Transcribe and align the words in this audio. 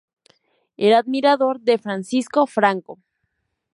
Era 0.87 0.97
admirador 0.97 1.59
de 1.59 1.77
Francisco 1.77 2.47
Franco. 2.47 2.97